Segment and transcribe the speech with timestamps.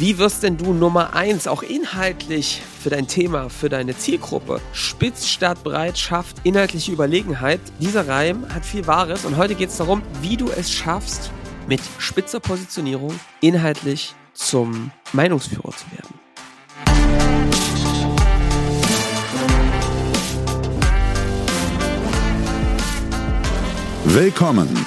[0.00, 4.58] Wie wirst denn du Nummer eins auch inhaltlich für dein Thema, für deine Zielgruppe?
[4.72, 7.60] Spitz statt breit schafft inhaltliche Überlegenheit.
[7.80, 11.30] Dieser Reim hat viel Wahres und heute geht es darum, wie du es schaffst,
[11.68, 16.14] mit spitzer Positionierung inhaltlich zum Meinungsführer zu werden.
[24.04, 24.86] Willkommen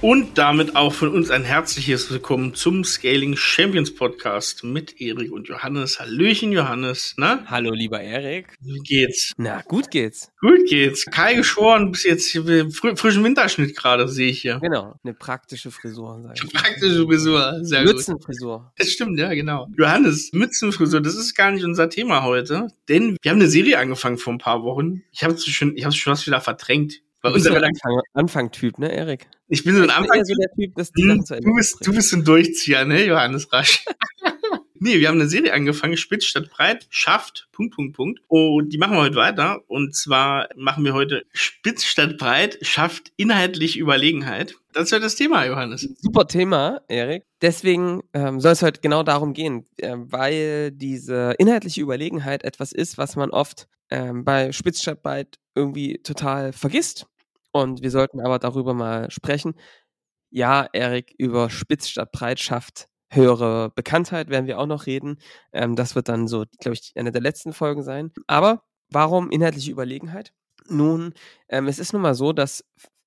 [0.00, 5.48] Und damit auch von uns ein herzliches Willkommen zum Scaling Champions Podcast mit Erik und
[5.48, 5.98] Johannes.
[5.98, 7.14] Hallöchen, Johannes.
[7.16, 7.42] Na?
[7.46, 8.56] Hallo, lieber Erik.
[8.60, 9.32] Wie geht's?
[9.38, 10.30] Na, gut geht's.
[10.40, 11.04] Gut geht's.
[11.06, 14.60] Kai geschoren, bis jetzt fr frischen Winterschnitt gerade, sehe ich hier.
[14.60, 16.22] Genau, eine praktische Frisur.
[16.22, 16.52] Sag ich.
[16.52, 18.58] Praktische Frisur, sehr Mützenfrisur.
[18.58, 18.66] gut.
[18.76, 19.66] Das stimmt, ja, genau.
[19.76, 24.18] Johannes, Mützenfrisur, das ist gar nicht unser Thema heute, denn wir haben eine Serie angefangen
[24.18, 25.02] vor ein paar Wochen.
[25.10, 27.00] Ich habe es schon, ich habe schon was wieder verdrängt.
[27.20, 29.26] Bei uns ein Anfang, Anfang-Typ, ne, Erik?
[29.48, 30.24] Ich bin so ein Anfang.
[30.24, 33.84] So hm, du, bist, du bist ein Durchzieher, ne, Johannes Rasch?
[34.80, 38.20] nee, wir haben eine Serie angefangen, Spitz statt breit, schafft, Punkt, Punkt, Punkt.
[38.28, 39.62] Und die machen wir heute weiter.
[39.68, 44.54] Und zwar machen wir heute Spitz statt breit, schafft inhaltlich Überlegenheit.
[44.72, 45.88] Das ja das Thema, Johannes.
[46.00, 47.24] Super Thema, Erik.
[47.42, 52.98] Deswegen ähm, soll es heute genau darum gehen, äh, weil diese inhaltliche Überlegenheit etwas ist,
[52.98, 57.06] was man oft ähm, bei Spitz statt breit irgendwie total vergisst.
[57.52, 59.54] Und wir sollten aber darüber mal sprechen.
[60.30, 65.18] Ja, Erik, über Spitz statt breit schafft höhere Bekanntheit werden wir auch noch reden.
[65.52, 68.12] Ähm, das wird dann so, glaube ich, eine der letzten Folgen sein.
[68.26, 70.32] Aber warum inhaltliche Überlegenheit?
[70.68, 71.14] Nun,
[71.48, 72.64] ähm, es ist nun mal so, dass,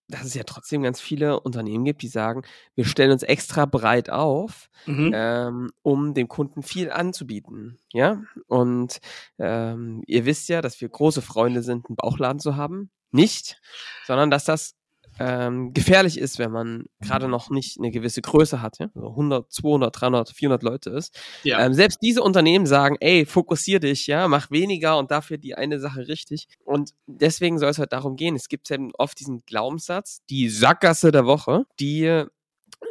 [0.07, 2.43] dass es ja trotzdem ganz viele Unternehmen gibt, die sagen,
[2.75, 5.11] wir stellen uns extra breit auf, mhm.
[5.13, 7.77] ähm, um dem Kunden viel anzubieten.
[7.93, 8.99] Ja, und
[9.37, 13.61] ähm, ihr wisst ja, dass wir große Freunde sind, einen Bauchladen zu haben nicht,
[14.05, 14.75] sondern dass das
[15.23, 18.89] ähm, gefährlich ist, wenn man gerade noch nicht eine gewisse Größe hat, ja?
[18.95, 21.15] also 100, 200, 300, 400 Leute ist.
[21.43, 21.63] Ja.
[21.63, 25.79] Ähm, selbst diese Unternehmen sagen, ey, fokussier dich, ja, mach weniger und dafür die eine
[25.79, 26.47] Sache richtig.
[26.65, 28.35] Und deswegen soll es halt darum gehen.
[28.35, 32.23] Es gibt eben oft diesen Glaubenssatz, die Sackgasse der Woche, die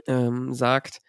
[0.07, 1.01] ähm, sagt,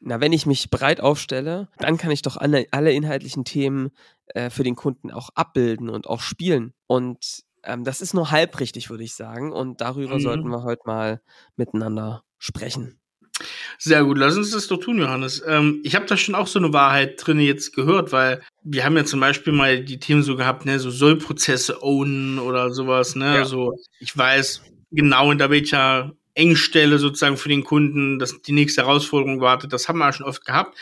[0.00, 3.90] na, wenn ich mich breit aufstelle, dann kann ich doch alle, alle inhaltlichen Themen
[4.26, 6.72] äh, für den Kunden auch abbilden und auch spielen.
[6.86, 9.52] Und ähm, das ist nur halb richtig, würde ich sagen.
[9.52, 10.20] Und darüber mhm.
[10.20, 11.20] sollten wir heute mal
[11.56, 12.98] miteinander sprechen.
[13.78, 15.42] Sehr gut, lass uns das doch tun, Johannes.
[15.46, 18.96] Ähm, ich habe da schon auch so eine Wahrheit drin jetzt gehört, weil wir haben
[18.96, 23.34] ja zum Beispiel mal die Themen so gehabt, ne, so Sollprozesse ownen oder sowas, ne,
[23.34, 23.40] ja.
[23.40, 29.40] also ich weiß genau, in welcher Engstelle sozusagen für den Kunden dass die nächste Herausforderung
[29.40, 29.72] wartet.
[29.72, 30.76] Das haben wir ja schon oft gehabt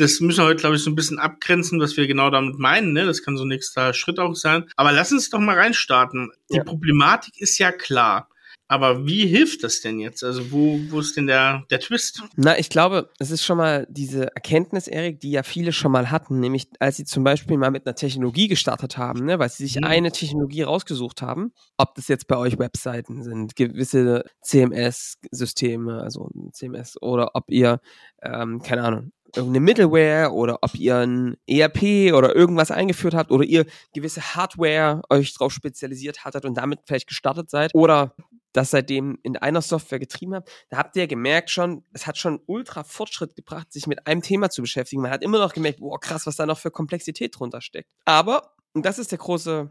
[0.00, 2.92] das müssen wir heute, glaube ich, so ein bisschen abgrenzen, was wir genau damit meinen.
[2.92, 3.04] Ne?
[3.04, 4.64] Das kann so ein nächster Schritt auch sein.
[4.76, 6.32] Aber lass uns doch mal reinstarten.
[6.50, 6.64] Die ja.
[6.64, 8.28] Problematik ist ja klar.
[8.70, 10.22] Aber wie hilft das denn jetzt?
[10.22, 12.22] Also wo, wo ist denn der, der Twist?
[12.36, 16.12] Na, ich glaube, es ist schon mal diese Erkenntnis, Erik, die ja viele schon mal
[16.12, 19.64] hatten, nämlich als sie zum Beispiel mal mit einer Technologie gestartet haben, ne, weil sie
[19.64, 19.84] sich mhm.
[19.84, 26.96] eine Technologie rausgesucht haben, ob das jetzt bei euch Webseiten sind, gewisse CMS-Systeme, also CMS,
[27.02, 27.80] oder ob ihr,
[28.22, 33.44] ähm, keine Ahnung, irgendeine Middleware oder ob ihr ein ERP oder irgendwas eingeführt habt oder
[33.44, 38.14] ihr gewisse Hardware euch drauf spezialisiert hattet und damit vielleicht gestartet seid oder
[38.52, 42.40] das seitdem in einer Software getrieben habt, da habt ihr gemerkt schon, es hat schon
[42.46, 45.02] ultra Fortschritt gebracht, sich mit einem Thema zu beschäftigen.
[45.02, 47.88] Man hat immer noch gemerkt, boah, krass, was da noch für Komplexität drunter steckt.
[48.04, 49.70] Aber, und das ist der große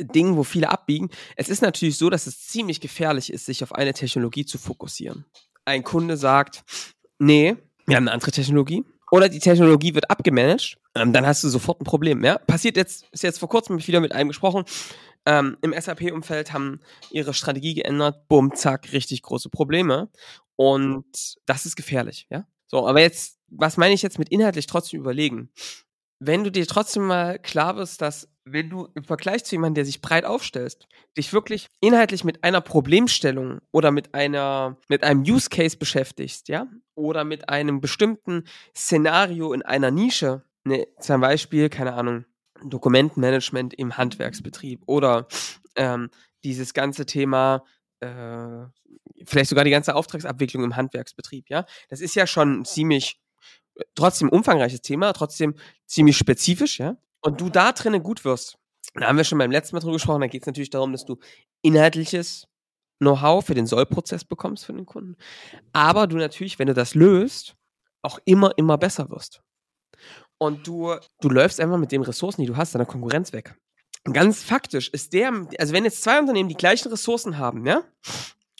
[0.00, 3.74] Ding, wo viele abbiegen, es ist natürlich so, dass es ziemlich gefährlich ist, sich auf
[3.74, 5.24] eine Technologie zu fokussieren.
[5.64, 6.64] Ein Kunde sagt,
[7.18, 7.56] nee,
[7.88, 8.84] wir haben eine andere Technologie.
[9.10, 12.22] Oder die Technologie wird abgemanagt, ähm, dann hast du sofort ein Problem.
[12.22, 12.38] Ja?
[12.38, 14.64] Passiert jetzt, ist jetzt vor kurzem wieder mit einem gesprochen.
[15.24, 20.10] Ähm, Im SAP-Umfeld haben ihre Strategie geändert, bumm, zack, richtig große Probleme.
[20.56, 21.06] Und
[21.46, 22.46] das ist gefährlich, ja.
[22.66, 25.50] So, aber jetzt, was meine ich jetzt mit inhaltlich trotzdem überlegen?
[26.20, 29.84] Wenn du dir trotzdem mal klar wirst, dass wenn du im Vergleich zu jemandem, der
[29.84, 35.48] sich breit aufstellst, dich wirklich inhaltlich mit einer Problemstellung oder mit einer, mit einem Use
[35.50, 38.44] Case beschäftigst, ja, oder mit einem bestimmten
[38.74, 42.24] Szenario in einer Nische, ne, zum Beispiel, keine Ahnung,
[42.64, 45.28] Dokumentenmanagement im Handwerksbetrieb oder
[45.76, 46.10] ähm,
[46.42, 47.64] dieses ganze Thema,
[48.00, 48.64] äh,
[49.24, 53.20] vielleicht sogar die ganze Auftragsabwicklung im Handwerksbetrieb, ja, das ist ja schon ziemlich
[53.94, 55.54] trotzdem umfangreiches Thema, trotzdem
[55.86, 58.58] ziemlich spezifisch, ja und du da drinnen gut wirst,
[58.94, 61.04] da haben wir schon beim letzten Mal drüber gesprochen, da geht es natürlich darum, dass
[61.04, 61.18] du
[61.62, 62.48] inhaltliches
[62.98, 65.16] Know-how für den Sollprozess bekommst für den Kunden.
[65.72, 67.54] Aber du natürlich, wenn du das löst,
[68.02, 69.42] auch immer, immer besser wirst.
[70.38, 73.56] Und du, du läufst einfach mit den Ressourcen, die du hast, deiner Konkurrenz weg.
[74.04, 77.82] ganz faktisch ist der, also wenn jetzt zwei Unternehmen die gleichen Ressourcen haben, ja,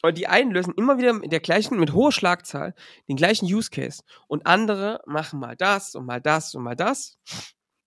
[0.02, 2.74] und die einen lösen immer wieder mit der gleichen, mit hoher Schlagzahl
[3.08, 7.18] den gleichen Use Case und andere machen mal das und mal das und mal das,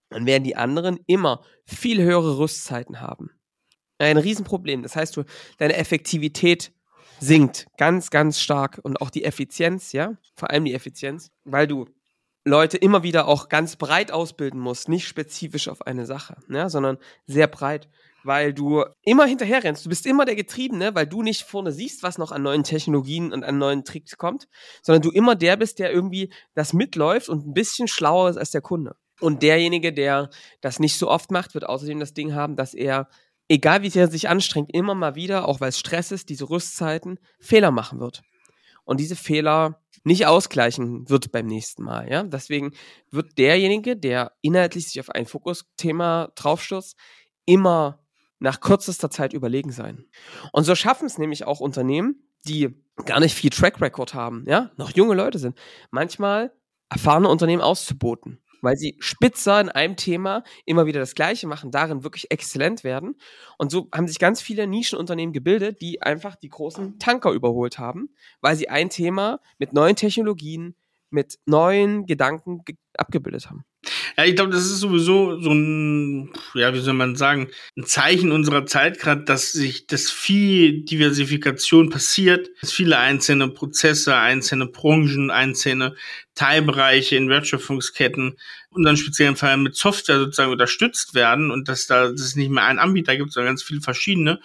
[0.09, 3.31] dann werden die anderen immer viel höhere Rüstzeiten haben.
[3.97, 4.83] Ein Riesenproblem.
[4.83, 5.23] Das heißt, du,
[5.57, 6.73] deine Effektivität
[7.19, 11.85] sinkt ganz, ganz stark und auch die Effizienz, ja, vor allem die Effizienz, weil du
[12.43, 16.97] Leute immer wieder auch ganz breit ausbilden musst, nicht spezifisch auf eine Sache, ja, sondern
[17.27, 17.87] sehr breit,
[18.23, 19.85] weil du immer hinterher rennst.
[19.85, 23.33] Du bist immer der Getriebene, weil du nicht vorne siehst, was noch an neuen Technologien
[23.33, 24.47] und an neuen Tricks kommt,
[24.81, 28.51] sondern du immer der bist, der irgendwie das mitläuft und ein bisschen schlauer ist als
[28.51, 28.95] der Kunde.
[29.19, 30.29] Und derjenige, der
[30.62, 33.07] das nicht so oft macht, wird außerdem das Ding haben, dass er
[33.51, 36.50] egal wie sehr er sich anstrengt, immer mal wieder, auch weil es Stress ist, diese
[36.50, 38.24] Rüstzeiten, Fehler machen wird.
[38.83, 42.09] Und diese Fehler nicht ausgleichen wird beim nächsten Mal.
[42.09, 42.24] Ja?
[42.24, 42.74] Deswegen
[43.12, 46.97] wird derjenige, der inhaltlich sich auf ein Fokusthema draufstürzt,
[47.45, 48.00] immer
[48.41, 50.05] nach kürzester Zeit überlegen sein.
[50.51, 54.71] Und so schaffen es nämlich auch Unternehmen, die gar nicht viel Track Record haben, ja,
[54.77, 55.57] noch junge Leute sind,
[55.91, 56.51] manchmal
[56.89, 62.03] erfahrene Unternehmen auszuboten weil sie spitzer in einem Thema immer wieder das Gleiche machen, darin
[62.03, 63.15] wirklich exzellent werden.
[63.57, 68.09] Und so haben sich ganz viele Nischenunternehmen gebildet, die einfach die großen Tanker überholt haben,
[68.39, 70.75] weil sie ein Thema mit neuen Technologien,
[71.09, 72.63] mit neuen Gedanken
[72.97, 73.65] abgebildet haben.
[74.21, 78.31] Ja, ich glaube, das ist sowieso so ein, ja, wie soll man sagen, ein Zeichen
[78.31, 85.31] unserer Zeit gerade, dass sich das viel Diversifikation passiert, dass viele einzelne Prozesse, einzelne Branchen,
[85.31, 85.95] einzelne
[86.35, 88.38] Teilbereiche in Wertschöpfungsketten
[88.69, 92.51] und dann speziellen Fall mit Software sozusagen unterstützt werden und dass da dass es nicht
[92.51, 94.39] mehr einen Anbieter gibt, sondern ganz viele verschiedene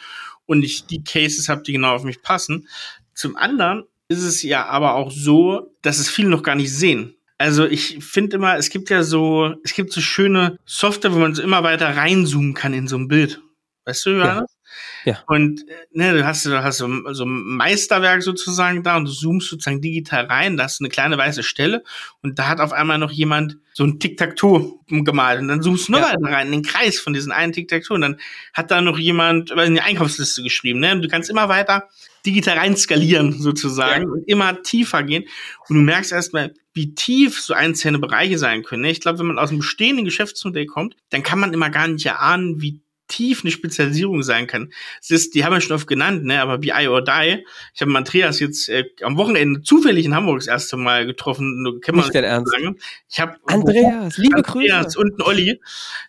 [0.46, 2.67] und ich die Cases habe, die genau auf mich passen.
[3.12, 7.15] Zum anderen ist es ja aber auch so, dass es viele noch gar nicht sehen.
[7.38, 11.34] Also ich finde immer, es gibt ja so, es gibt so schöne Software, wo man
[11.34, 13.42] so immer weiter reinzoomen kann in so ein Bild.
[13.84, 14.56] Weißt du, Johannes?
[15.05, 15.23] Ja.
[15.26, 19.49] Und ne, du hast, du hast so, so ein Meisterwerk sozusagen da und du zoomst
[19.49, 21.84] sozusagen digital rein, da hast du eine kleine weiße Stelle
[22.23, 25.93] und da hat auf einmal noch jemand so ein Tic-Tac-Toe gemalt und dann zoomst du
[25.93, 26.06] noch ja.
[26.06, 28.17] weiter rein in den Kreis von diesen einen Tic-Tac-Toe und dann
[28.52, 30.81] hat da noch jemand weiß nicht, eine Einkaufsliste geschrieben.
[30.81, 30.93] Ne?
[30.93, 31.88] Und du kannst immer weiter
[32.25, 34.08] digital rein skalieren sozusagen ja.
[34.08, 35.25] und immer tiefer gehen
[35.69, 38.82] und du merkst erstmal, wie tief so einzelne Bereiche sein können.
[38.82, 38.90] Ne?
[38.90, 42.05] Ich glaube, wenn man aus einem bestehenden Geschäftsmodell kommt, dann kann man immer gar nicht
[42.05, 44.73] erahnen, wie tief eine Spezialisierung sein kann.
[45.00, 47.44] Es ist, die haben wir schon oft genannt, ne, aber BI or Die.
[47.75, 51.64] Ich habe Andreas jetzt äh, am Wochenende zufällig in Hamburg das erste Mal getroffen.
[51.64, 52.53] Du kennst Nicht Ernst.
[52.53, 52.76] Lange.
[53.08, 54.99] Ich habe Andreas, liebe Andreas Grüße.
[54.99, 55.61] und Olli.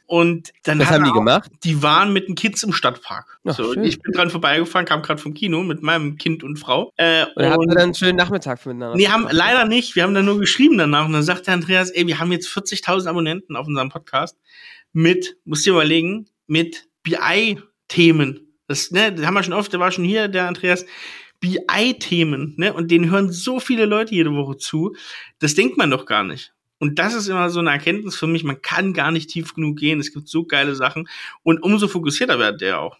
[0.06, 1.52] Und dann Was haben die auch, gemacht?
[1.64, 3.40] Die waren mit den Kids im Stadtpark.
[3.46, 6.94] Ach, so, ich bin dran vorbeigefahren, kam gerade vom Kino mit meinem Kind und Frau.
[6.96, 8.96] Äh, und, und haben wir dann einen schönen Nachmittag miteinander.
[8.96, 9.96] Nee, haben leider nicht.
[9.96, 11.06] Wir haben dann nur geschrieben danach.
[11.06, 14.38] Und dann sagte Andreas, ey, wir haben jetzt 40.000 Abonnenten auf unserem Podcast
[14.94, 18.56] mit, musst dir überlegen, mit BI-Themen.
[18.68, 20.86] Das, ne, das haben wir schon oft, da war schon hier der Andreas.
[21.40, 22.74] BI-Themen, ne?
[22.74, 24.96] Und denen hören so viele Leute jede Woche zu.
[25.40, 26.54] Das denkt man doch gar nicht.
[26.80, 29.78] Und das ist immer so eine Erkenntnis für mich, man kann gar nicht tief genug
[29.78, 30.00] gehen.
[30.00, 31.08] Es gibt so geile Sachen.
[31.44, 32.98] Und umso fokussierter wird der auch.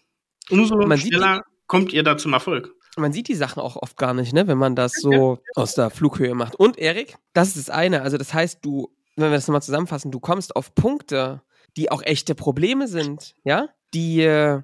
[0.50, 2.74] Umso man schneller kommt ihr da zum Erfolg.
[2.96, 5.90] Man sieht die Sachen auch oft gar nicht, ne, wenn man das so aus der
[5.90, 6.56] Flughöhe macht.
[6.56, 8.02] Und Erik, das ist das eine.
[8.02, 11.42] Also das heißt, du, wenn wir das nochmal zusammenfassen, du kommst auf Punkte,
[11.76, 13.68] die auch echte Probleme sind, ja?
[13.94, 14.62] die, äh,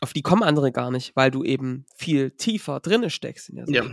[0.00, 3.66] auf die kommen andere gar nicht, weil du eben viel tiefer drinne steckst in der
[3.66, 3.76] Sache.
[3.76, 3.84] Ja.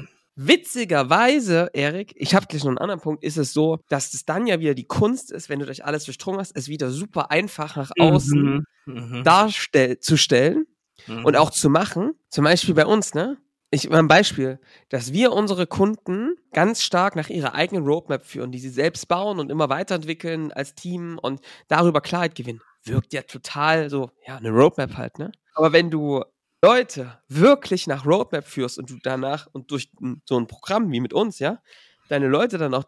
[0.41, 4.47] Witzigerweise, Erik, ich habe gleich noch einen anderen Punkt, ist es so, dass es dann
[4.47, 7.75] ja wieder die Kunst ist, wenn du durch alles durchdrungen hast, es wieder super einfach
[7.75, 10.65] nach mhm, außen mhm, darzustellen
[11.07, 11.25] mhm.
[11.25, 12.13] und auch zu machen.
[12.29, 13.37] Zum Beispiel bei uns, ne?
[13.71, 14.59] Ich mal ein Beispiel,
[14.89, 19.39] dass wir unsere Kunden ganz stark nach ihrer eigenen Roadmap führen, die sie selbst bauen
[19.39, 24.51] und immer weiterentwickeln als Team und darüber Klarheit gewinnen wirkt ja total so, ja, eine
[24.51, 25.31] Roadmap halt, ne?
[25.53, 26.23] Aber wenn du
[26.63, 29.91] Leute wirklich nach Roadmap führst und du danach und durch
[30.25, 31.59] so ein Programm wie mit uns, ja,
[32.07, 32.85] deine Leute dann auch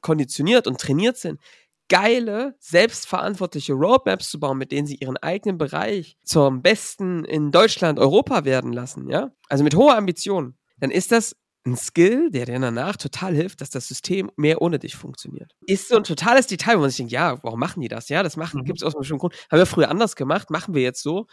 [0.00, 1.40] konditioniert und trainiert sind,
[1.92, 7.98] geile, selbstverantwortliche Roadmaps zu bauen, mit denen sie ihren eigenen Bereich zum besten in Deutschland,
[7.98, 9.30] Europa werden lassen, ja?
[9.50, 13.68] Also mit hoher Ambition, dann ist das ein Skill, der dir danach total hilft, dass
[13.68, 15.52] das System mehr ohne dich funktioniert.
[15.66, 18.08] Ist so ein totales Detail, wo man sich denkt, ja, warum machen die das?
[18.08, 18.64] Ja, das machen, mhm.
[18.64, 19.34] gibt es aus einem bestimmten Grund.
[19.50, 21.26] Haben wir früher anders gemacht, machen wir jetzt so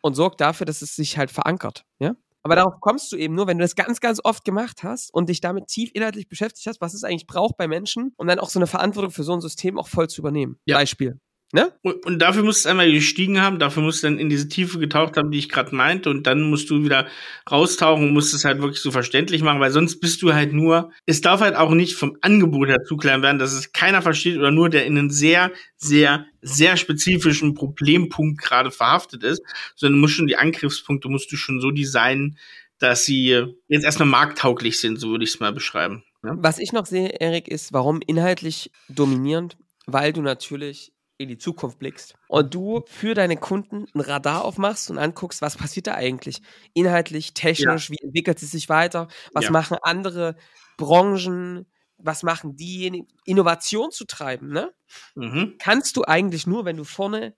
[0.00, 1.84] und sorgt dafür, dass es sich halt verankert.
[1.98, 2.16] Ja?
[2.46, 5.28] Aber darauf kommst du eben nur, wenn du das ganz, ganz oft gemacht hast und
[5.28, 8.50] dich damit tief inhaltlich beschäftigt hast, was es eigentlich braucht bei Menschen, um dann auch
[8.50, 10.56] so eine Verantwortung für so ein System auch voll zu übernehmen.
[10.64, 10.76] Ja.
[10.76, 11.18] Beispiel.
[11.52, 11.72] Ne?
[11.82, 15.16] Und, dafür musst du einmal gestiegen haben, dafür musst du dann in diese Tiefe getaucht
[15.16, 17.06] haben, die ich gerade meinte, und dann musst du wieder
[17.48, 20.90] raustauchen und musst es halt wirklich so verständlich machen, weil sonst bist du halt nur,
[21.06, 24.36] es darf halt auch nicht vom Angebot her zu klein werden, dass es keiner versteht
[24.36, 29.40] oder nur der in einen sehr, sehr, sehr spezifischen Problempunkt gerade verhaftet ist,
[29.76, 32.38] sondern du musst schon die Angriffspunkte musst du schon so designen,
[32.80, 36.02] dass sie jetzt erstmal markttauglich sind, so würde ich es mal beschreiben.
[36.24, 36.34] Ja?
[36.38, 41.78] Was ich noch sehe, Erik, ist, warum inhaltlich dominierend, weil du natürlich in die Zukunft
[41.78, 46.42] blickst und du für deine Kunden ein Radar aufmachst und anguckst, was passiert da eigentlich
[46.74, 47.94] inhaltlich, technisch, ja.
[47.94, 49.50] wie entwickelt es sich weiter, was ja.
[49.50, 50.36] machen andere
[50.76, 51.66] Branchen,
[51.98, 54.74] was machen diejenigen, Innovation zu treiben, ne?
[55.14, 55.56] Mhm.
[55.58, 57.34] Kannst du eigentlich nur, wenn du vorne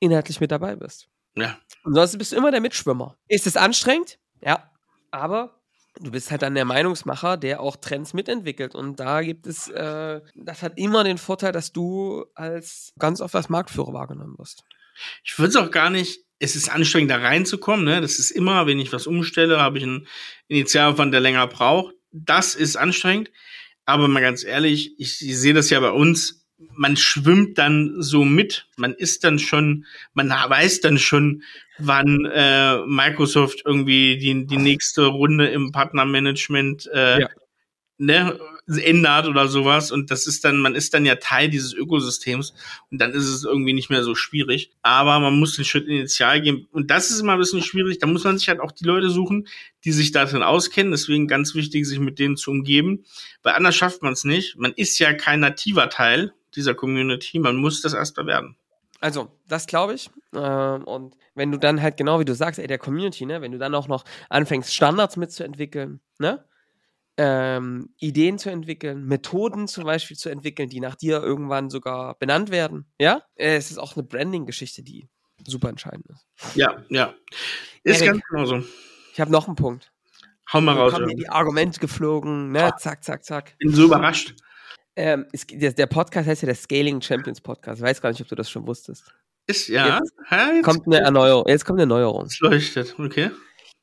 [0.00, 1.08] inhaltlich mit dabei bist.
[1.36, 1.58] Ja.
[1.84, 3.16] Und sonst bist du immer der Mitschwimmer.
[3.28, 4.18] Ist es anstrengend?
[4.40, 4.70] Ja.
[5.12, 5.61] Aber
[6.00, 8.74] du bist halt dann der Meinungsmacher, der auch Trends mitentwickelt.
[8.74, 13.34] Und da gibt es, äh, das hat immer den Vorteil, dass du als ganz oft
[13.34, 14.64] als Marktführer wahrgenommen wirst.
[15.24, 17.84] Ich würde es auch gar nicht, es ist anstrengend, da reinzukommen.
[17.84, 18.00] Ne?
[18.00, 20.06] Das ist immer, wenn ich was umstelle, habe ich einen
[20.48, 21.94] Initialaufwand, der länger braucht.
[22.10, 23.30] Das ist anstrengend.
[23.84, 26.41] Aber mal ganz ehrlich, ich, ich sehe das ja bei uns
[26.74, 28.66] man schwimmt dann so mit.
[28.76, 31.42] Man ist dann schon, man weiß dann schon,
[31.78, 37.28] wann äh, Microsoft irgendwie die, die nächste Runde im Partnermanagement äh, ja.
[37.98, 39.90] ne, ändert oder sowas.
[39.90, 42.54] Und das ist dann, man ist dann ja Teil dieses Ökosystems
[42.90, 44.70] und dann ist es irgendwie nicht mehr so schwierig.
[44.82, 46.68] Aber man muss den Schritt initial gehen.
[46.72, 47.98] Und das ist immer ein bisschen schwierig.
[47.98, 49.48] Da muss man sich halt auch die Leute suchen,
[49.84, 50.92] die sich darin auskennen.
[50.92, 53.04] Deswegen ganz wichtig, sich mit denen zu umgeben.
[53.42, 54.56] Weil anders schafft man es nicht.
[54.56, 57.38] Man ist ja kein nativer Teil dieser Community.
[57.38, 58.56] Man muss das erstmal werden.
[59.00, 60.10] Also, das glaube ich.
[60.34, 63.52] Ähm, und wenn du dann halt genau wie du sagst, ey, der Community, ne, wenn
[63.52, 66.44] du dann auch noch anfängst, Standards mitzuentwickeln, ne?
[67.18, 72.50] Ähm, Ideen zu entwickeln, Methoden zum Beispiel zu entwickeln, die nach dir irgendwann sogar benannt
[72.50, 73.22] werden, ja?
[73.34, 75.08] Äh, es ist auch eine Branding-Geschichte, die
[75.46, 76.56] super entscheidend ist.
[76.56, 77.12] Ja, ja.
[77.82, 78.64] Ist Erik, ganz genauso.
[79.12, 79.92] Ich habe noch einen Punkt.
[80.52, 80.98] Hau mal raus.
[80.98, 82.72] Mir die Argumente geflogen, ne?
[82.78, 83.56] Zack, zack, zack.
[83.58, 84.34] Bin so überrascht.
[84.94, 87.80] Ähm, es, der, der, Podcast heißt ja der Scaling Champions Podcast.
[87.80, 89.12] Ich weiß gar nicht, ob du das schon wusstest.
[89.46, 89.98] Ist, ja.
[89.98, 91.44] Jetzt, jetzt kommt eine Erneuerung.
[91.48, 92.26] Jetzt kommt eine Neuerung.
[92.26, 93.30] Es leuchtet, okay.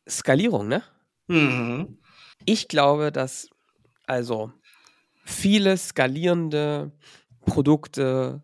[0.07, 0.83] Skalierung, ne?
[1.27, 1.97] Mhm.
[2.45, 3.49] Ich glaube, dass
[4.05, 4.51] also
[5.25, 6.91] viele skalierende
[7.45, 8.41] Produkte,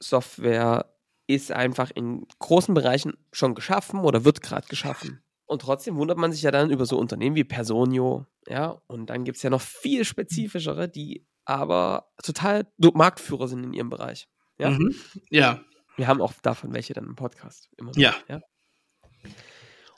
[0.00, 0.86] Software
[1.26, 5.22] ist einfach in großen Bereichen schon geschaffen oder wird gerade geschaffen.
[5.46, 9.24] Und trotzdem wundert man sich ja dann über so Unternehmen wie Personio, ja, und dann
[9.24, 14.28] gibt es ja noch viel spezifischere, die aber total Marktführer sind in ihrem Bereich.
[14.58, 14.70] Ja.
[14.70, 14.94] Mhm.
[15.30, 15.60] ja.
[15.96, 17.70] Wir haben auch davon welche dann im Podcast.
[17.78, 18.14] Immer ja.
[18.28, 18.40] ja.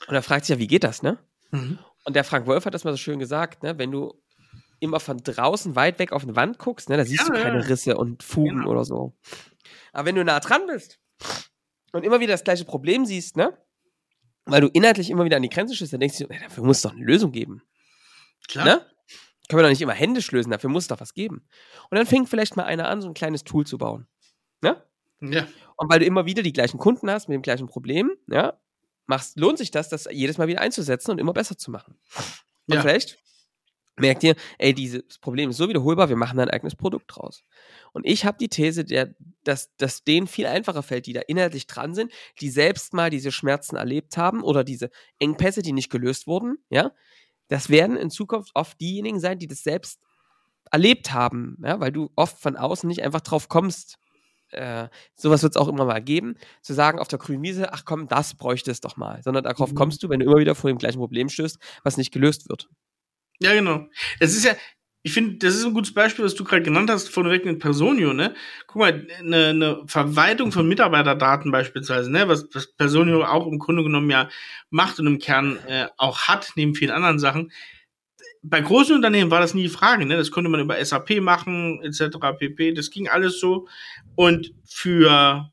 [0.07, 1.19] Und er fragt sich ja, wie geht das, ne?
[1.51, 1.77] Mhm.
[2.05, 3.77] Und der Frank Wolf hat das mal so schön gesagt, ne?
[3.77, 4.13] Wenn du
[4.79, 7.67] immer von draußen weit weg auf eine Wand guckst, ne, da siehst ja, du keine
[7.69, 8.71] Risse und Fugen genau.
[8.71, 9.13] oder so.
[9.91, 10.99] Aber wenn du nah dran bist
[11.91, 13.55] und immer wieder das gleiche Problem siehst, ne?
[14.45, 16.77] Weil du inhaltlich immer wieder an die Grenze stößt, dann denkst du, ey, dafür muss
[16.77, 17.61] es doch eine Lösung geben.
[18.47, 18.65] Klar.
[18.65, 18.85] Ne?
[19.51, 21.45] Können wir doch nicht immer händisch lösen, dafür muss es doch was geben.
[21.89, 24.07] Und dann fängt vielleicht mal einer an, so ein kleines Tool zu bauen.
[24.61, 24.81] Ne?
[25.19, 25.45] Ja.
[25.75, 28.53] Und weil du immer wieder die gleichen Kunden hast mit dem gleichen Problem, ja,
[29.07, 31.99] machst, lohnt sich das, das jedes Mal wieder einzusetzen und immer besser zu machen.
[32.67, 32.81] Und ja.
[32.81, 33.17] vielleicht
[33.97, 37.43] merkt ihr, ey, dieses Problem ist so wiederholbar, wir machen ein eigenes Produkt draus.
[37.91, 41.67] Und ich habe die These, der, dass, dass denen viel einfacher fällt, die da inhaltlich
[41.67, 46.25] dran sind, die selbst mal diese Schmerzen erlebt haben oder diese Engpässe, die nicht gelöst
[46.25, 46.93] wurden, ja,
[47.51, 49.99] das werden in Zukunft oft diejenigen sein, die das selbst
[50.71, 53.97] erlebt haben, ja, weil du oft von außen nicht einfach drauf kommst.
[54.51, 57.83] Äh, sowas wird es auch immer mal geben, zu sagen auf der grünen Wiese, ach
[57.83, 59.75] komm, das bräuchte es doch mal, sondern darauf mhm.
[59.75, 62.69] kommst du, wenn du immer wieder vor dem gleichen Problem stößt, was nicht gelöst wird.
[63.41, 63.85] Ja, genau.
[64.21, 64.55] Es ist ja,
[65.03, 67.59] ich finde, das ist ein gutes Beispiel, was du gerade genannt hast, von weg mit
[67.59, 68.35] Personio, ne?
[68.67, 72.27] Guck mal, eine, eine Verwaltung von Mitarbeiterdaten beispielsweise, ne?
[72.27, 74.29] Was, was Personio auch im Grunde genommen ja
[74.69, 77.51] macht und im Kern äh, auch hat, neben vielen anderen Sachen.
[78.43, 80.17] Bei großen Unternehmen war das nie die Frage, ne?
[80.17, 82.17] Das konnte man über SAP machen, etc.
[82.37, 82.73] pp.
[82.73, 83.67] Das ging alles so.
[84.15, 85.51] Und für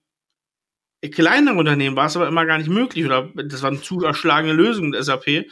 [1.10, 4.90] kleinere Unternehmen war es aber immer gar nicht möglich oder das waren zu erschlagene Lösungen
[4.90, 5.46] mit SAP.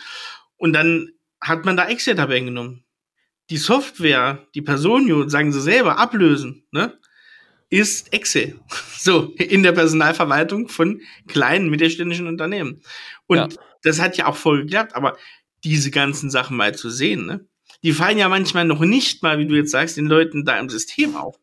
[0.59, 2.86] Und dann hat man da Excel-Tabellen genommen
[3.51, 6.99] die Software, die Personio, sagen sie selber, ablösen, ne,
[7.71, 8.59] ist Excel.
[8.99, 12.83] So, in der Personalverwaltung von kleinen mittelständischen Unternehmen.
[13.29, 13.49] Und ja.
[13.85, 15.17] das hat ja auch voll geklappt, aber
[15.63, 17.47] diese ganzen Sachen mal zu sehen, ne,
[17.85, 20.69] die fallen ja manchmal noch nicht mal, wie du jetzt sagst, den Leuten da im
[20.69, 21.39] System auf.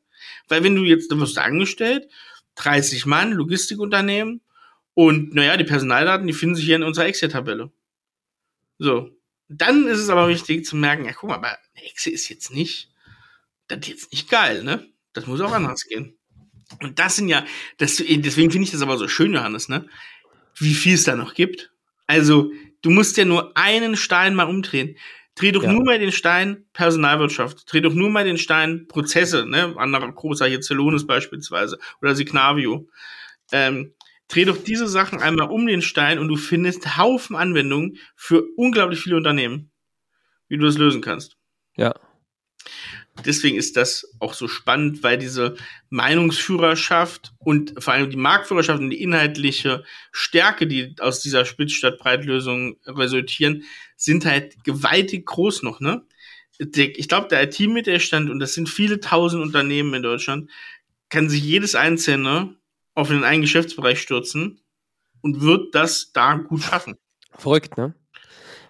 [0.50, 2.10] Weil wenn du jetzt, da wirst du angestellt,
[2.56, 4.42] 30 Mann, Logistikunternehmen,
[4.96, 7.72] und naja, die Personaldaten, die finden sich hier in unserer Excel-Tabelle.
[8.78, 9.10] So,
[9.62, 12.90] dann ist es aber wichtig zu merken, ja, guck mal, aber Hexe ist jetzt nicht,
[13.68, 14.88] das ist jetzt nicht geil, ne?
[15.14, 16.18] Das muss auch anders gehen.
[16.82, 17.46] Und das sind ja,
[17.78, 19.88] das, deswegen finde ich das aber so schön, Johannes, ne?
[20.58, 21.72] Wie viel es da noch gibt.
[22.08, 24.98] Also, du musst ja nur einen Stein mal umdrehen.
[25.36, 25.72] Dreh doch ja.
[25.72, 27.64] nur mal den Stein Personalwirtschaft.
[27.72, 29.74] Dreh doch nur mal den Stein Prozesse, ne?
[29.78, 32.88] Anderer großer hier Celonis beispielsweise oder Signavio.
[33.52, 33.94] Ähm,
[34.34, 39.00] dreh doch diese Sachen einmal um den Stein und du findest Haufen Anwendungen für unglaublich
[39.00, 39.72] viele Unternehmen,
[40.48, 41.38] wie du das lösen kannst.
[41.76, 41.94] Ja.
[43.26, 45.56] Deswegen ist das auch so spannend, weil diese
[45.92, 53.64] Meinungsführerschaft und vor allem die Marktführerschaft und die inhaltliche Stärke, die aus dieser Spitz-Stadt-Breitlösung resultieren,
[53.98, 56.08] sind halt gewaltig groß noch, ne?
[56.58, 60.50] Ich glaube, der IT-Mittelstand, und das sind viele tausend Unternehmen in Deutschland,
[61.10, 62.56] kann sich jedes einzelne
[62.96, 64.62] auf den einen Geschäftsbereich stürzen
[65.22, 66.96] und wird das da gut schaffen.
[67.32, 67.96] Verrückt, ne?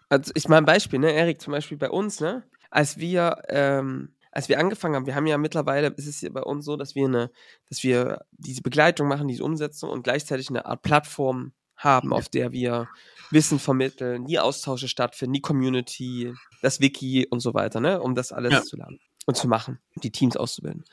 [0.10, 2.44] Also ich mal ein Beispiel, ne, Erik, zum Beispiel bei uns, ne?
[2.70, 6.42] Als wir ähm, als wir angefangen haben, wir haben ja mittlerweile, ist es ja bei
[6.42, 7.32] uns so, dass wir eine,
[7.70, 12.51] dass wir diese Begleitung machen, diese Umsetzung und gleichzeitig eine Art Plattform haben, auf der
[12.51, 12.88] wir
[13.30, 18.32] Wissen vermitteln, die Austausche stattfinden, die Community, das Wiki und so weiter, ne, um das
[18.32, 18.62] alles ja.
[18.63, 20.84] zu lernen und zu machen, die Teams auszubilden.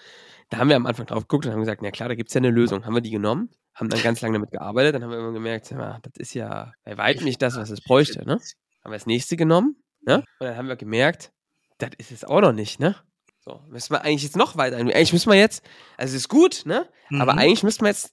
[0.51, 2.39] Da haben wir am Anfang drauf geguckt und haben gesagt, na klar, da gibt's ja
[2.39, 2.85] eine Lösung.
[2.85, 5.71] Haben wir die genommen, haben dann ganz lange damit gearbeitet, dann haben wir immer gemerkt,
[5.71, 8.41] ja, das ist ja bei weitem nicht das, was es bräuchte, ne?
[8.85, 10.17] Haben wir das nächste genommen, ne?
[10.41, 11.33] Und dann haben wir gemerkt,
[11.79, 12.97] das ist es auch noch nicht, ne?
[13.43, 14.77] So, müssen wir eigentlich jetzt noch weiter.
[14.77, 15.65] Eigentlich müssen wir jetzt,
[15.97, 16.89] also es ist gut, ne?
[17.09, 17.21] Mhm.
[17.21, 18.13] Aber eigentlich müssten wir jetzt,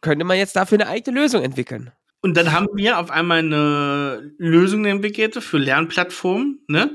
[0.00, 1.92] könnte man jetzt dafür eine eigene Lösung entwickeln.
[2.22, 6.90] Und dann haben wir auf einmal eine Lösung entwickelt für Lernplattformen, ne?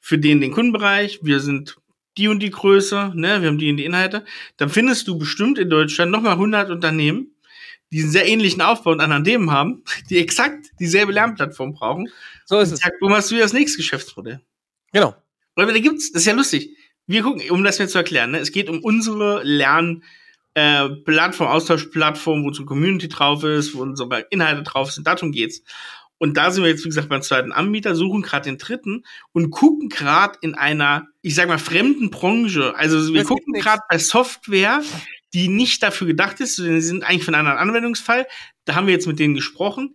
[0.00, 1.20] Für den, den Kundenbereich.
[1.22, 1.76] Wir sind
[2.18, 3.40] die und die Größe, ne?
[3.40, 4.24] Wir haben die und die Inhalte.
[4.56, 7.34] Dann findest du bestimmt in Deutschland nochmal 100 Unternehmen,
[7.92, 12.08] die einen sehr ähnlichen Aufbau und anderen Themen haben, die exakt dieselbe Lernplattform brauchen.
[12.44, 12.80] So ist es.
[13.00, 14.40] Wo machst du das nächste Geschäftsmodell?
[14.92, 15.14] Genau.
[15.54, 16.70] Weil da gibt's, das ist ja lustig
[17.08, 18.38] wir gucken, um das mir zu erklären, ne?
[18.38, 20.04] es geht um unsere Lern-
[20.54, 25.62] äh, Plattform, Austauschplattform, wo unsere Community drauf ist, wo unsere Inhalte drauf sind, darum geht's.
[26.18, 29.50] Und da sind wir jetzt, wie gesagt, beim zweiten Anbieter, suchen gerade den dritten und
[29.50, 32.74] gucken gerade in einer, ich sag mal, fremden Branche.
[32.76, 34.82] Also wir das gucken gerade bei Software,
[35.32, 38.26] die nicht dafür gedacht ist, sie sind eigentlich von einem anderen Anwendungsfall.
[38.64, 39.94] Da haben wir jetzt mit denen gesprochen.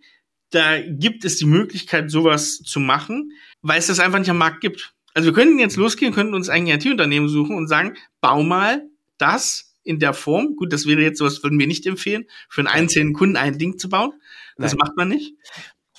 [0.50, 4.60] Da gibt es die Möglichkeit, sowas zu machen, weil es das einfach nicht am Markt
[4.60, 4.94] gibt.
[5.12, 8.82] Also wir könnten jetzt losgehen, könnten uns ein IT-Unternehmen suchen und sagen, bau mal
[9.18, 10.56] das in der Form.
[10.56, 13.78] Gut, das wäre jetzt sowas, würden wir nicht empfehlen, für einen einzelnen Kunden ein Ding
[13.78, 14.12] zu bauen.
[14.56, 14.78] Das Nein.
[14.78, 15.34] macht man nicht.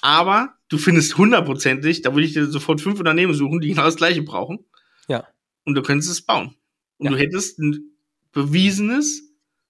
[0.05, 3.95] Aber du findest hundertprozentig, da würde ich dir sofort fünf Unternehmen suchen, die genau das
[3.95, 4.63] gleiche brauchen.
[5.07, 5.27] Ja.
[5.63, 6.55] Und du könntest es bauen.
[6.97, 7.11] Und ja.
[7.11, 7.97] du hättest ein
[8.31, 9.23] bewiesenes,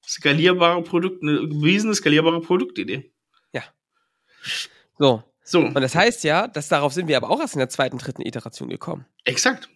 [0.05, 3.13] skalierbare Produkt, eine bewiesene, skalierbare Produktidee.
[3.53, 3.63] Ja.
[4.99, 5.61] So, so.
[5.61, 8.21] Und das heißt ja, dass darauf sind wir aber auch erst in der zweiten, dritten
[8.21, 9.05] Iteration gekommen.
[9.23, 9.69] Exakt.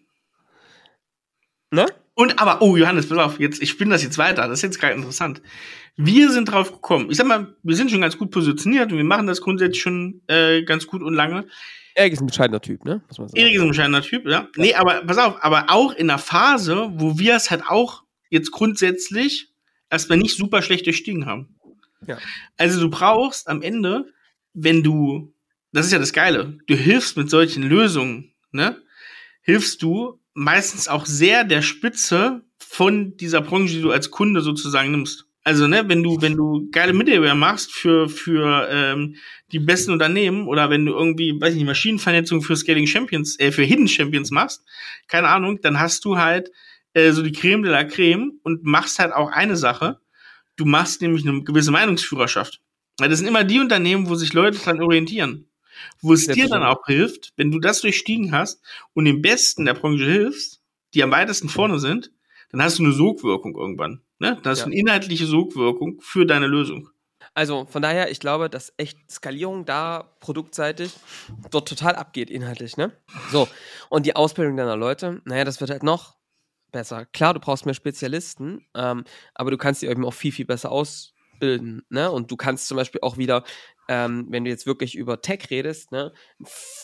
[1.71, 1.85] Ne?
[2.19, 4.79] Und aber, oh Johannes, pass auf, jetzt, ich spinne das jetzt weiter, das ist jetzt
[4.81, 5.41] gerade interessant.
[5.95, 7.09] Wir sind drauf gekommen.
[7.09, 10.21] Ich sag mal, wir sind schon ganz gut positioniert und wir machen das grundsätzlich schon
[10.27, 11.45] äh, ganz gut und lange.
[11.95, 13.01] Erik ist ein bescheidener Typ, ne?
[13.07, 13.39] Muss man sagen.
[13.39, 14.31] Erik ist ein bescheidener Typ, ja.
[14.31, 14.47] ja.
[14.57, 18.51] Nee, aber pass auf, aber auch in einer Phase, wo wir es halt auch jetzt
[18.51, 19.53] grundsätzlich
[19.89, 21.55] erstmal nicht super schlecht durchstiegen haben.
[22.05, 22.17] Ja.
[22.57, 24.11] Also du brauchst am Ende,
[24.53, 25.33] wenn du
[25.71, 26.57] das ist ja das Geile.
[26.67, 28.75] Du hilfst mit solchen Lösungen, ne?
[29.41, 34.91] Hilfst du meistens auch sehr der Spitze von dieser Branche, die du als Kunde sozusagen
[34.91, 35.25] nimmst.
[35.43, 39.15] Also, ne, wenn du, wenn du geile Middleware machst für, für ähm,
[39.51, 43.51] die besten Unternehmen oder wenn du irgendwie, weiß ich nicht, Maschinenvernetzung für Scaling Champions, äh,
[43.51, 44.63] für Hidden Champions machst,
[45.07, 46.51] keine Ahnung, dann hast du halt
[46.93, 49.99] äh, so die Creme de la Creme und machst halt auch eine Sache.
[50.55, 52.61] Du machst nämlich eine gewisse Meinungsführerschaft.
[52.97, 55.48] Das sind immer die Unternehmen, wo sich Leute dran orientieren
[56.01, 58.61] wo es dir dann auch hilft, wenn du das durchstiegen hast
[58.93, 60.61] und dem Besten der Branche hilfst,
[60.93, 62.11] die am weitesten vorne sind,
[62.51, 64.01] dann hast du eine Sogwirkung irgendwann.
[64.19, 64.39] Ne?
[64.41, 64.65] Dann hast ja.
[64.65, 66.89] du eine inhaltliche Sogwirkung für deine Lösung.
[67.33, 70.93] Also von daher, ich glaube, dass echt Skalierung da produktseitig
[71.51, 72.91] dort total abgeht, inhaltlich, ne?
[73.31, 73.47] So,
[73.89, 76.15] und die Ausbildung deiner Leute, naja, das wird halt noch
[76.71, 77.05] besser.
[77.05, 79.03] Klar, du brauchst mehr Spezialisten, ähm,
[79.35, 80.71] aber du kannst die eben auch viel, viel besser
[81.39, 82.11] ausbilden, ne?
[82.11, 83.43] Und du kannst zum Beispiel auch wieder
[83.91, 86.13] ähm, wenn du jetzt wirklich über Tech redest, ne,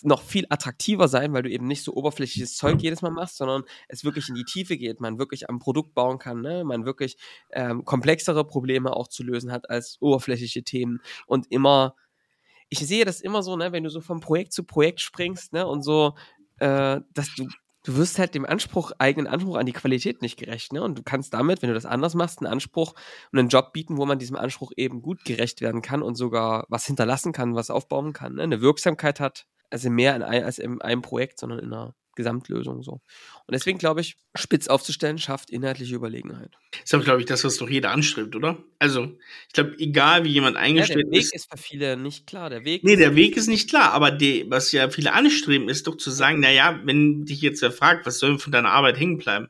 [0.01, 3.63] noch viel attraktiver sein, weil du eben nicht so oberflächliches Zeug jedes Mal machst, sondern
[3.87, 7.17] es wirklich in die Tiefe geht, man wirklich am Produkt bauen kann, ne, man wirklich
[7.51, 11.95] ähm, komplexere Probleme auch zu lösen hat als oberflächliche Themen und immer
[12.69, 15.67] ich sehe das immer so, ne, wenn du so von Projekt zu Projekt springst, ne,
[15.67, 16.15] und so,
[16.57, 17.47] äh, dass du
[17.85, 20.81] du wirst halt dem Anspruch, eigenen Anspruch an die Qualität nicht gerecht, ne?
[20.83, 22.93] Und du kannst damit, wenn du das anders machst, einen Anspruch
[23.31, 26.65] und einen Job bieten, wo man diesem Anspruch eben gut gerecht werden kann und sogar
[26.67, 28.43] was hinterlassen kann, was aufbauen kann, ne?
[28.43, 32.93] Eine Wirksamkeit hat, also mehr in als in einem Projekt, sondern in einer Gesamtlösung so.
[32.93, 36.51] Und deswegen glaube ich, spitz aufzustellen schafft inhaltliche Überlegenheit.
[36.71, 38.57] Das ist aber, glaube ich, das, was doch jeder anstrebt, oder?
[38.79, 42.27] Also, ich glaube, egal wie jemand eingestellt ja, der Weg ist, ist für viele nicht
[42.27, 42.49] klar.
[42.49, 45.87] Der Weg nee, der Weg ist nicht klar, aber die, was ja viele anstreben, ist
[45.87, 49.17] doch zu sagen, naja, wenn dich jetzt wer fragt, was soll von deiner Arbeit hängen
[49.17, 49.49] bleiben?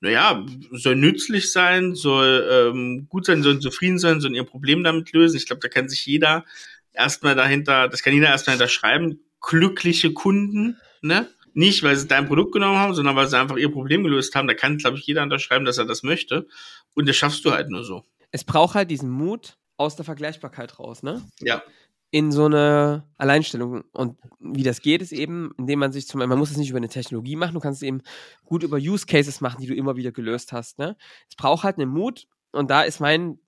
[0.00, 5.12] Naja, soll nützlich sein, soll ähm, gut sein, soll zufrieden sein, soll ihr Problem damit
[5.12, 5.36] lösen.
[5.36, 6.44] Ich glaube, da kann sich jeder
[6.92, 11.28] erstmal dahinter, das kann jeder erstmal dahinter schreiben, glückliche Kunden, ne?
[11.54, 14.48] Nicht, weil sie dein Produkt genommen haben, sondern weil sie einfach ihr Problem gelöst haben.
[14.48, 16.46] Da kann, glaube ich, jeder unterschreiben, dass er das möchte.
[16.94, 18.04] Und das schaffst du halt nur so.
[18.30, 21.22] Es braucht halt diesen Mut aus der Vergleichbarkeit raus, ne?
[21.40, 21.62] Ja.
[22.10, 23.84] In so eine Alleinstellung.
[23.92, 26.70] Und wie das geht, ist eben, indem man sich zum Beispiel, man muss es nicht
[26.70, 28.02] über eine Technologie machen, du kannst es eben
[28.44, 30.96] gut über Use Cases machen, die du immer wieder gelöst hast, ne?
[31.28, 32.26] Es braucht halt einen Mut.
[32.52, 33.38] Und da ist mein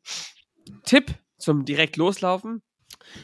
[0.85, 2.62] Tipp zum direkt loslaufen.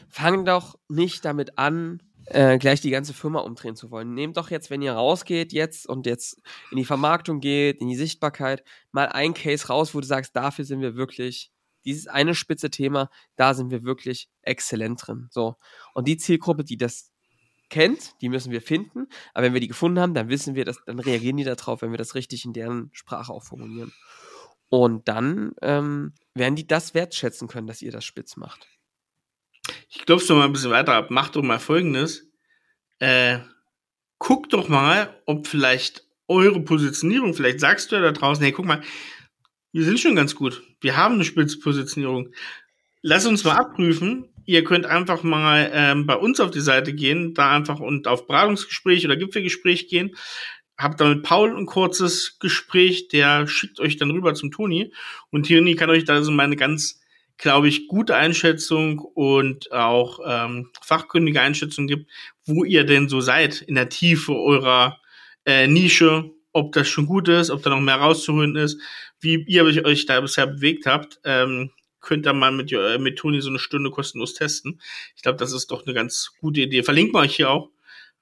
[0.09, 4.13] Fang doch nicht damit an, äh, gleich die ganze Firma umdrehen zu wollen.
[4.13, 7.95] Nehmt doch jetzt, wenn ihr rausgeht jetzt und jetzt in die Vermarktung geht, in die
[7.95, 11.51] Sichtbarkeit, mal ein Case raus, wo du sagst, dafür sind wir wirklich,
[11.85, 15.27] dieses eine spitze Thema, da sind wir wirklich exzellent drin.
[15.31, 15.55] So.
[15.93, 17.11] Und die Zielgruppe, die das
[17.69, 19.07] kennt, die müssen wir finden.
[19.33, 21.91] Aber wenn wir die gefunden haben, dann wissen wir, dass, dann reagieren die darauf, wenn
[21.91, 23.91] wir das richtig in deren Sprache auch formulieren.
[24.69, 28.67] Und dann ähm, werden die das wertschätzen können, dass ihr das spitz macht.
[29.89, 31.07] Ich klopfe noch mal ein bisschen weiter ab.
[31.09, 32.29] Mach doch mal Folgendes.
[32.99, 33.39] Äh,
[34.17, 38.65] guck doch mal, ob vielleicht eure Positionierung, vielleicht sagst du ja da draußen, hey, guck
[38.65, 38.81] mal,
[39.73, 40.63] wir sind schon ganz gut.
[40.79, 42.29] Wir haben eine Spitzpositionierung.
[43.01, 44.29] Lass uns mal abprüfen.
[44.45, 48.27] Ihr könnt einfach mal ähm, bei uns auf die Seite gehen, da einfach und auf
[48.27, 50.15] Beratungsgespräch oder Gipfelgespräch gehen.
[50.77, 54.93] Habt da mit Paul ein kurzes Gespräch, der schickt euch dann rüber zum Toni.
[55.29, 57.00] Und Toni kann euch da so meine ganz
[57.41, 62.09] glaube ich, gute Einschätzung und auch ähm, fachkundige Einschätzung gibt,
[62.45, 64.99] wo ihr denn so seid in der Tiefe eurer
[65.45, 68.79] äh, Nische, ob das schon gut ist, ob da noch mehr rauszuholen ist,
[69.19, 71.19] wie ihr euch da bisher bewegt habt.
[71.23, 74.79] Ähm, könnt ihr mal mit, äh, mit Toni so eine Stunde kostenlos testen.
[75.15, 76.83] Ich glaube, das ist doch eine ganz gute Idee.
[76.83, 77.71] Verlinken wir euch hier auch.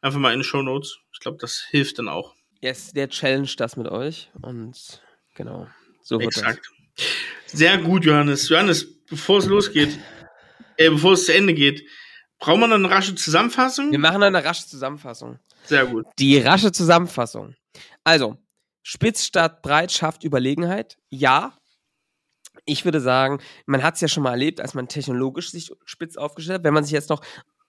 [0.01, 0.99] Einfach mal in den Show Notes.
[1.11, 2.35] Ich glaube, das hilft dann auch.
[2.61, 5.01] Yes, der challenge das mit euch und
[5.35, 5.67] genau.
[6.01, 6.69] So wird Exakt.
[6.95, 7.05] Das.
[7.47, 8.47] Sehr gut, Johannes.
[8.49, 9.99] Johannes, bevor es losgeht,
[10.77, 11.87] äh, bevor es zu Ende geht,
[12.39, 13.91] brauchen wir noch eine rasche Zusammenfassung?
[13.91, 15.39] Wir machen eine rasche Zusammenfassung.
[15.65, 16.05] Sehr gut.
[16.17, 17.55] Die rasche Zusammenfassung.
[18.03, 18.37] Also,
[18.81, 20.97] spitz statt breit schafft Überlegenheit.
[21.09, 21.53] Ja.
[22.65, 26.17] Ich würde sagen, man hat es ja schon mal erlebt, als man technologisch sich spitz
[26.17, 26.63] aufgestellt hat.
[26.63, 27.21] Wenn man sich jetzt noch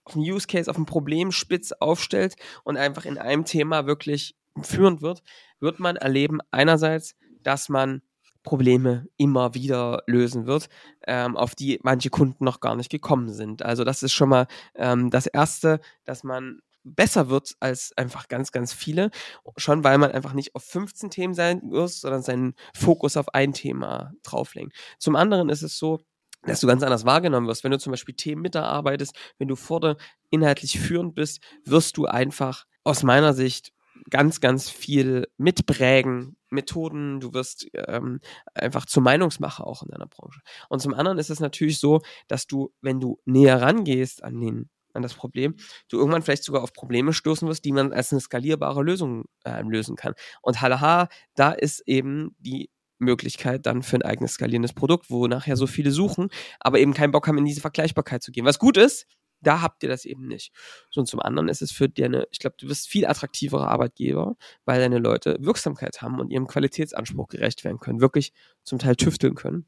[0.05, 4.35] auf ein Use Case, auf ein Problem spitz aufstellt und einfach in einem Thema wirklich
[4.62, 5.22] führend wird,
[5.61, 8.03] wird man erleben einerseits, dass man
[8.42, 10.68] Probleme immer wieder lösen wird,
[11.07, 13.62] ähm, auf die manche Kunden noch gar nicht gekommen sind.
[13.62, 18.53] Also das ist schon mal ähm, das Erste, dass man besser wird als einfach ganz,
[18.53, 19.11] ganz viele,
[19.57, 23.53] schon weil man einfach nicht auf 15 Themen sein muss, sondern seinen Fokus auf ein
[23.53, 24.72] Thema drauflegen.
[24.98, 26.00] Zum anderen ist es so,
[26.42, 27.64] dass du ganz anders wahrgenommen wirst.
[27.64, 29.96] Wenn du zum Beispiel Themen mitarbeitest, wenn du vorne
[30.31, 33.72] inhaltlich führend bist, wirst du einfach aus meiner Sicht
[34.08, 38.20] ganz, ganz viel mitprägen, Methoden, du wirst ähm,
[38.54, 40.40] einfach zur Meinungsmacher auch in deiner Branche.
[40.68, 44.70] Und zum anderen ist es natürlich so, dass du, wenn du näher rangehst an den
[44.92, 45.54] an das Problem,
[45.88, 49.62] du irgendwann vielleicht sogar auf Probleme stoßen wirst, die man als eine skalierbare Lösung äh,
[49.62, 50.14] lösen kann.
[50.42, 55.56] Und haha, da ist eben die Möglichkeit dann für ein eigenes skalierendes Produkt, wo nachher
[55.56, 58.44] so viele suchen, aber eben keinen Bock haben, in diese Vergleichbarkeit zu gehen.
[58.44, 59.06] Was gut ist,
[59.40, 60.53] da habt ihr das eben nicht.
[60.90, 64.37] So, und zum anderen ist es für deine, ich glaube, du wirst viel attraktiverer Arbeitgeber,
[64.64, 68.33] weil deine Leute Wirksamkeit haben und ihrem Qualitätsanspruch gerecht werden können, wirklich
[68.64, 69.66] zum Teil tüfteln können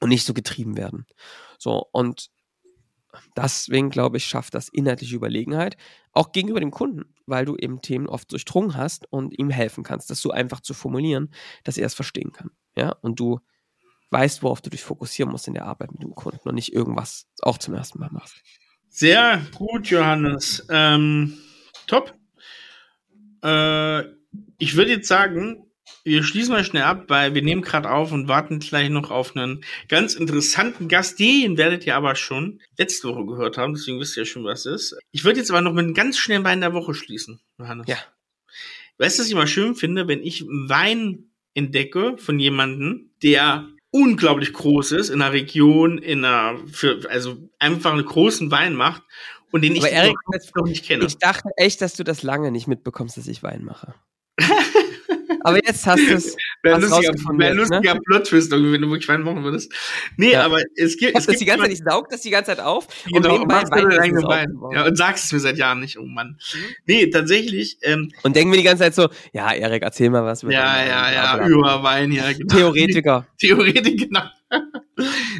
[0.00, 1.06] und nicht so getrieben werden.
[1.58, 2.30] So, und
[3.36, 5.76] deswegen, glaube ich, schafft das inhaltliche Überlegenheit,
[6.12, 10.10] auch gegenüber dem Kunden, weil du eben Themen oft durchdrungen hast und ihm helfen kannst,
[10.10, 11.30] das so einfach zu formulieren,
[11.64, 12.50] dass er es verstehen kann.
[12.76, 13.40] Ja, und du
[14.10, 17.26] weißt, worauf du dich fokussieren musst in der Arbeit mit dem Kunden und nicht irgendwas
[17.42, 18.36] auch zum ersten Mal machst.
[18.96, 20.66] Sehr gut, Johannes.
[20.70, 21.36] Ähm,
[21.86, 22.14] top.
[23.44, 24.04] Äh,
[24.56, 25.70] ich würde jetzt sagen,
[26.02, 29.36] wir schließen mal schnell ab, weil wir nehmen gerade auf und warten gleich noch auf
[29.36, 31.18] einen ganz interessanten Gast.
[31.18, 34.64] Den werdet ihr aber schon letzte Woche gehört haben, deswegen wisst ihr ja schon, was
[34.64, 34.98] es ist.
[35.12, 37.86] Ich würde jetzt aber noch mit einem ganz schnellen Wein der Woche schließen, Johannes.
[37.88, 37.98] Ja.
[38.96, 44.52] Weißt du, was ich immer schön finde, wenn ich Wein entdecke von jemandem, der unglaublich
[44.52, 49.02] groß ist in einer Region, in einer, für, also einfach einen großen Wein macht
[49.52, 51.06] und den Aber ich Eric, noch, noch nicht kenne.
[51.06, 53.94] Ich dachte echt, dass du das lange nicht mitbekommst, dass ich Wein mache.
[55.46, 56.36] Aber jetzt hast du es.
[56.64, 58.00] Wäre lustiger, wär ein lustiger ne?
[58.00, 59.72] Plot-Twist, wenn du wirklich Wein machen würdest.
[60.16, 60.44] Nee, ja.
[60.44, 61.16] aber es gibt.
[61.16, 62.88] Es gibt die ganze Zeit, ich saug das die ganze Zeit auf.
[63.06, 64.58] Genau, und machst Wein, Wein, Wein.
[64.72, 66.36] Ja, und sagst es mir seit Jahren nicht, oh Mann.
[66.52, 66.58] Mhm.
[66.86, 67.78] Nee, tatsächlich.
[67.82, 70.42] Ähm, und denken wir die ganze Zeit so, ja, Erik, erzähl mal was.
[70.42, 72.32] Ja, ja, ja, über Wein, ja.
[72.32, 72.52] Genau.
[72.52, 73.28] Theoretiker.
[73.38, 74.24] Theoretiker, genau.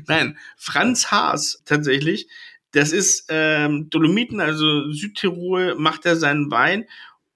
[0.06, 2.28] Nein, Franz Haas tatsächlich.
[2.70, 6.84] Das ist ähm, Dolomiten, also Südtirol, macht er seinen Wein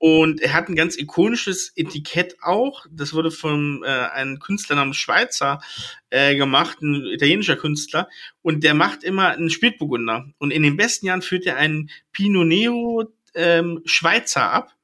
[0.01, 2.87] und er hat ein ganz ikonisches Etikett auch.
[2.91, 5.61] Das wurde von äh, einem Künstler namens Schweizer
[6.09, 8.09] äh, gemacht, ein italienischer Künstler.
[8.41, 10.25] Und der macht immer einen Spätburgunder.
[10.39, 14.75] Und in den besten Jahren führt er einen Pinot Nero ähm, Schweizer ab.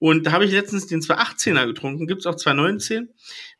[0.00, 2.08] Und da habe ich letztens den 218er getrunken.
[2.08, 3.10] Gibt's auch 219.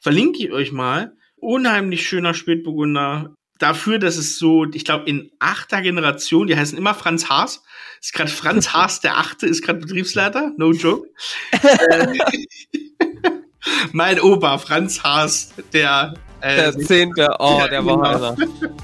[0.01, 1.17] Verlinke ich euch mal.
[1.37, 6.95] Unheimlich schöner Spätburgunder dafür, dass es so, ich glaube, in achter Generation, die heißen immer
[6.95, 7.63] Franz Haas.
[8.01, 11.09] Ist gerade Franz Haas der Achte, ist gerade Betriebsleiter, no joke.
[11.63, 12.19] Äh,
[13.93, 16.15] mein Opa, Franz Haas, der
[16.45, 18.37] äh, der Zehnte, oh, der, der war genau.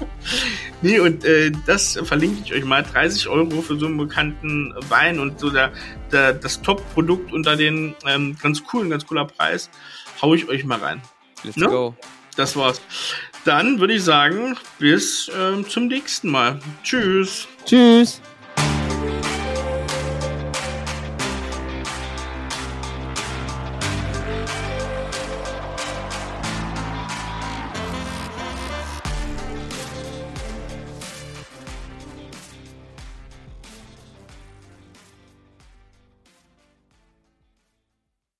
[0.81, 2.81] Nee, und äh, das verlinke ich euch mal.
[2.81, 5.71] 30 Euro für so einen bekannten Wein und so der,
[6.11, 9.69] der das Top-Produkt unter den ähm, ganz coolen, ganz cooler Preis.
[10.23, 11.03] Hau ich euch mal rein.
[11.43, 11.67] Let's ne?
[11.67, 11.95] go.
[12.35, 12.81] Das war's.
[13.45, 16.59] Dann würde ich sagen, bis äh, zum nächsten Mal.
[16.83, 17.47] Tschüss.
[17.65, 18.21] Tschüss.